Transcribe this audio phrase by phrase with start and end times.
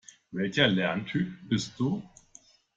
[0.31, 2.01] Welcher Lerntyp bist du?